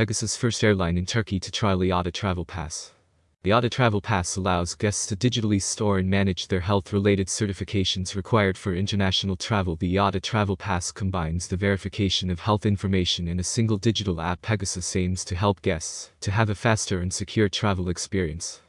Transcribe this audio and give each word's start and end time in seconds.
Pegasus 0.00 0.34
first 0.34 0.64
airline 0.64 0.96
in 0.96 1.04
Turkey 1.04 1.38
to 1.38 1.50
trial 1.50 1.80
IATA 1.80 2.10
Travel 2.10 2.46
Pass. 2.46 2.94
The 3.42 3.50
IATA 3.50 3.70
Travel 3.70 4.00
Pass 4.00 4.36
allows 4.36 4.74
guests 4.74 5.04
to 5.08 5.14
digitally 5.14 5.60
store 5.60 5.98
and 5.98 6.08
manage 6.08 6.48
their 6.48 6.60
health-related 6.60 7.26
certifications 7.26 8.16
required 8.16 8.56
for 8.56 8.74
international 8.74 9.36
travel. 9.36 9.76
The 9.76 9.96
IATA 9.96 10.22
Travel 10.22 10.56
Pass 10.56 10.90
combines 10.90 11.48
the 11.48 11.58
verification 11.58 12.30
of 12.30 12.40
health 12.40 12.64
information 12.64 13.28
in 13.28 13.38
a 13.38 13.44
single 13.44 13.76
digital 13.76 14.22
app. 14.22 14.40
Pegasus 14.40 14.96
aims 14.96 15.22
to 15.26 15.34
help 15.34 15.60
guests 15.60 16.12
to 16.20 16.30
have 16.30 16.48
a 16.48 16.54
faster 16.54 17.00
and 17.00 17.12
secure 17.12 17.50
travel 17.50 17.90
experience. 17.90 18.62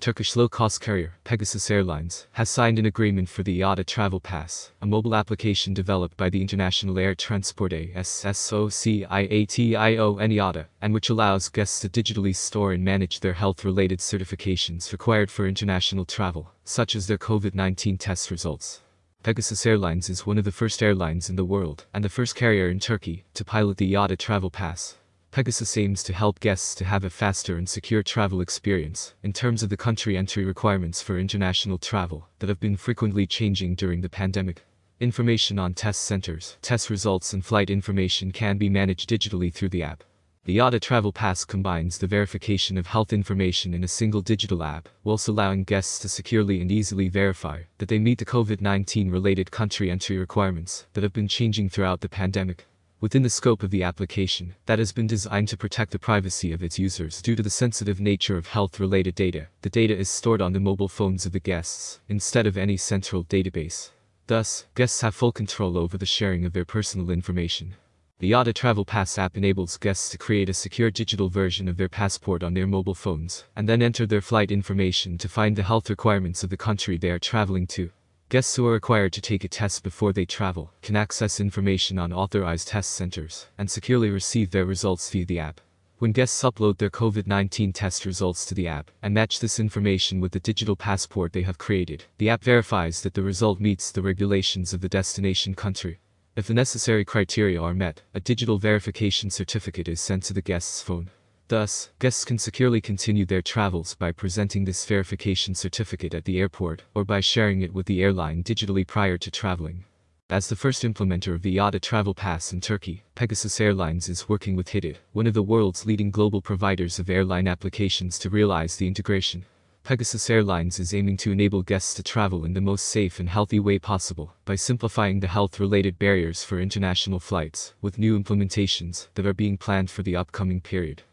Turkish 0.00 0.36
low-cost 0.36 0.80
carrier, 0.80 1.14
Pegasus 1.24 1.68
Airlines, 1.72 2.28
has 2.32 2.48
signed 2.48 2.78
an 2.78 2.86
agreement 2.86 3.28
for 3.28 3.42
the 3.42 3.60
IATA 3.60 3.84
Travel 3.84 4.20
Pass, 4.20 4.70
a 4.80 4.86
mobile 4.86 5.16
application 5.16 5.74
developed 5.74 6.16
by 6.16 6.30
the 6.30 6.40
International 6.40 7.00
Air 7.00 7.16
Transport 7.16 7.72
Association 7.72 9.08
IATA, 9.10 10.66
and 10.80 10.94
which 10.94 11.10
allows 11.10 11.48
guests 11.48 11.80
to 11.80 11.88
digitally 11.88 12.34
store 12.34 12.72
and 12.72 12.84
manage 12.84 13.18
their 13.18 13.32
health-related 13.32 13.98
certifications 13.98 14.92
required 14.92 15.32
for 15.32 15.48
international 15.48 16.04
travel, 16.04 16.52
such 16.62 16.94
as 16.94 17.08
their 17.08 17.18
COVID-19 17.18 17.98
test 17.98 18.30
results. 18.30 18.82
Pegasus 19.24 19.66
Airlines 19.66 20.08
is 20.08 20.24
one 20.24 20.38
of 20.38 20.44
the 20.44 20.52
first 20.52 20.80
airlines 20.80 21.28
in 21.28 21.34
the 21.34 21.44
world, 21.44 21.86
and 21.92 22.04
the 22.04 22.08
first 22.08 22.36
carrier 22.36 22.68
in 22.68 22.78
Turkey, 22.78 23.24
to 23.34 23.44
pilot 23.44 23.78
the 23.78 23.94
IATA 23.94 24.16
Travel 24.16 24.48
Pass. 24.48 24.96
Pegasus 25.30 25.76
aims 25.76 26.02
to 26.02 26.14
help 26.14 26.40
guests 26.40 26.74
to 26.74 26.86
have 26.86 27.04
a 27.04 27.10
faster 27.10 27.58
and 27.58 27.68
secure 27.68 28.02
travel 28.02 28.40
experience 28.40 29.14
in 29.22 29.32
terms 29.32 29.62
of 29.62 29.68
the 29.68 29.76
country 29.76 30.16
entry 30.16 30.44
requirements 30.44 31.02
for 31.02 31.18
international 31.18 31.76
travel 31.76 32.28
that 32.38 32.48
have 32.48 32.58
been 32.58 32.78
frequently 32.78 33.26
changing 33.26 33.74
during 33.74 34.00
the 34.00 34.08
pandemic. 34.08 34.64
Information 35.00 35.58
on 35.58 35.74
test 35.74 36.02
centers, 36.02 36.56
test 36.62 36.88
results 36.88 37.34
and 37.34 37.44
flight 37.44 37.68
information 37.68 38.32
can 38.32 38.56
be 38.56 38.70
managed 38.70 39.10
digitally 39.10 39.52
through 39.52 39.68
the 39.68 39.82
app. 39.82 40.02
The 40.44 40.56
IATA 40.56 40.80
Travel 40.80 41.12
Pass 41.12 41.44
combines 41.44 41.98
the 41.98 42.06
verification 42.06 42.78
of 42.78 42.86
health 42.86 43.12
information 43.12 43.74
in 43.74 43.84
a 43.84 43.88
single 43.88 44.22
digital 44.22 44.62
app, 44.62 44.88
whilst 45.04 45.28
allowing 45.28 45.64
guests 45.64 45.98
to 46.00 46.08
securely 46.08 46.62
and 46.62 46.72
easily 46.72 47.08
verify 47.08 47.64
that 47.76 47.88
they 47.88 47.98
meet 47.98 48.18
the 48.18 48.24
COVID-19 48.24 49.12
related 49.12 49.50
country 49.50 49.90
entry 49.90 50.16
requirements 50.16 50.86
that 50.94 51.02
have 51.02 51.12
been 51.12 51.28
changing 51.28 51.68
throughout 51.68 52.00
the 52.00 52.08
pandemic 52.08 52.64
within 53.00 53.22
the 53.22 53.30
scope 53.30 53.62
of 53.62 53.70
the 53.70 53.82
application 53.82 54.54
that 54.66 54.78
has 54.78 54.92
been 54.92 55.06
designed 55.06 55.48
to 55.48 55.56
protect 55.56 55.92
the 55.92 55.98
privacy 55.98 56.52
of 56.52 56.62
its 56.62 56.78
users 56.78 57.22
due 57.22 57.36
to 57.36 57.42
the 57.42 57.50
sensitive 57.50 58.00
nature 58.00 58.36
of 58.36 58.48
health-related 58.48 59.14
data. 59.14 59.46
The 59.62 59.70
data 59.70 59.96
is 59.96 60.08
stored 60.08 60.42
on 60.42 60.52
the 60.52 60.60
mobile 60.60 60.88
phones 60.88 61.24
of 61.24 61.32
the 61.32 61.40
guests 61.40 62.00
instead 62.08 62.46
of 62.46 62.56
any 62.56 62.76
central 62.76 63.24
database. 63.24 63.90
Thus, 64.26 64.66
guests 64.74 65.00
have 65.02 65.14
full 65.14 65.32
control 65.32 65.78
over 65.78 65.96
the 65.96 66.06
sharing 66.06 66.44
of 66.44 66.52
their 66.52 66.64
personal 66.64 67.10
information. 67.10 67.76
The 68.20 68.32
IATA 68.32 68.52
Travel 68.54 68.84
Pass 68.84 69.16
app 69.16 69.36
enables 69.36 69.76
guests 69.76 70.10
to 70.10 70.18
create 70.18 70.48
a 70.48 70.54
secure 70.54 70.90
digital 70.90 71.28
version 71.28 71.68
of 71.68 71.76
their 71.76 71.88
passport 71.88 72.42
on 72.42 72.52
their 72.52 72.66
mobile 72.66 72.96
phones 72.96 73.44
and 73.54 73.68
then 73.68 73.80
enter 73.80 74.06
their 74.06 74.20
flight 74.20 74.50
information 74.50 75.18
to 75.18 75.28
find 75.28 75.54
the 75.54 75.62
health 75.62 75.88
requirements 75.88 76.42
of 76.42 76.50
the 76.50 76.56
country 76.56 76.98
they 76.98 77.10
are 77.10 77.20
traveling 77.20 77.68
to. 77.68 77.90
Guests 78.30 78.56
who 78.56 78.66
are 78.66 78.72
required 78.72 79.14
to 79.14 79.22
take 79.22 79.42
a 79.44 79.48
test 79.48 79.82
before 79.82 80.12
they 80.12 80.26
travel 80.26 80.70
can 80.82 80.96
access 80.96 81.40
information 81.40 81.98
on 81.98 82.12
authorized 82.12 82.68
test 82.68 82.90
centers 82.90 83.46
and 83.56 83.70
securely 83.70 84.10
receive 84.10 84.50
their 84.50 84.66
results 84.66 85.08
via 85.08 85.24
the 85.24 85.38
app. 85.38 85.62
When 85.96 86.12
guests 86.12 86.42
upload 86.42 86.76
their 86.76 86.90
COVID-19 86.90 87.72
test 87.72 88.04
results 88.04 88.44
to 88.44 88.54
the 88.54 88.68
app 88.68 88.90
and 89.02 89.14
match 89.14 89.40
this 89.40 89.58
information 89.58 90.20
with 90.20 90.32
the 90.32 90.40
digital 90.40 90.76
passport 90.76 91.32
they 91.32 91.40
have 91.40 91.56
created, 91.56 92.04
the 92.18 92.28
app 92.28 92.44
verifies 92.44 93.00
that 93.00 93.14
the 93.14 93.22
result 93.22 93.60
meets 93.60 93.90
the 93.90 94.02
regulations 94.02 94.74
of 94.74 94.82
the 94.82 94.90
destination 94.90 95.54
country. 95.54 95.98
If 96.36 96.48
the 96.48 96.52
necessary 96.52 97.06
criteria 97.06 97.62
are 97.62 97.72
met, 97.72 98.02
a 98.12 98.20
digital 98.20 98.58
verification 98.58 99.30
certificate 99.30 99.88
is 99.88 100.02
sent 100.02 100.24
to 100.24 100.34
the 100.34 100.42
guest's 100.42 100.82
phone. 100.82 101.08
Thus, 101.48 101.88
guests 101.98 102.26
can 102.26 102.36
securely 102.36 102.82
continue 102.82 103.24
their 103.24 103.40
travels 103.40 103.94
by 103.94 104.12
presenting 104.12 104.66
this 104.66 104.84
verification 104.84 105.54
certificate 105.54 106.12
at 106.12 106.26
the 106.26 106.38
airport 106.38 106.82
or 106.94 107.06
by 107.06 107.20
sharing 107.20 107.62
it 107.62 107.72
with 107.72 107.86
the 107.86 108.02
airline 108.02 108.44
digitally 108.44 108.86
prior 108.86 109.16
to 109.16 109.30
traveling. 109.30 109.84
As 110.28 110.50
the 110.50 110.56
first 110.56 110.82
implementer 110.82 111.34
of 111.34 111.40
the 111.40 111.56
IATA 111.56 111.80
Travel 111.80 112.12
Pass 112.12 112.52
in 112.52 112.60
Turkey, 112.60 113.02
Pegasus 113.14 113.62
Airlines 113.62 114.10
is 114.10 114.28
working 114.28 114.56
with 114.56 114.68
Hitit, 114.68 114.96
one 115.14 115.26
of 115.26 115.32
the 115.32 115.42
world's 115.42 115.86
leading 115.86 116.10
global 116.10 116.42
providers 116.42 116.98
of 116.98 117.08
airline 117.08 117.48
applications 117.48 118.18
to 118.18 118.28
realize 118.28 118.76
the 118.76 118.86
integration. 118.86 119.46
Pegasus 119.84 120.28
Airlines 120.28 120.78
is 120.78 120.92
aiming 120.92 121.16
to 121.16 121.32
enable 121.32 121.62
guests 121.62 121.94
to 121.94 122.02
travel 122.02 122.44
in 122.44 122.52
the 122.52 122.60
most 122.60 122.84
safe 122.84 123.20
and 123.20 123.30
healthy 123.30 123.58
way 123.58 123.78
possible 123.78 124.34
by 124.44 124.54
simplifying 124.54 125.20
the 125.20 125.28
health-related 125.28 125.98
barriers 125.98 126.44
for 126.44 126.60
international 126.60 127.18
flights 127.18 127.72
with 127.80 127.98
new 127.98 128.22
implementations 128.22 129.08
that 129.14 129.24
are 129.24 129.32
being 129.32 129.56
planned 129.56 129.90
for 129.90 130.02
the 130.02 130.14
upcoming 130.14 130.60
period. 130.60 131.04